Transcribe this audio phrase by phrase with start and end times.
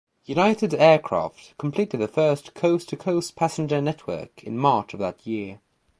[0.25, 5.59] United Aircraft completed the first coast-to-coast passenger network in March of that year.